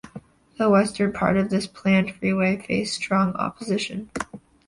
The 0.57 0.67
western 0.67 1.13
part 1.13 1.37
of 1.37 1.51
this 1.51 1.67
planned 1.67 2.15
freeway 2.15 2.57
faced 2.57 2.95
strong 2.95 3.35
opposition. 3.35 4.09